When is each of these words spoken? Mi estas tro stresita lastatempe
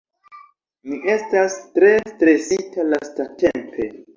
Mi 0.91 0.97
estas 1.15 1.59
tro 1.77 1.91
stresita 2.15 2.89
lastatempe 2.91 3.91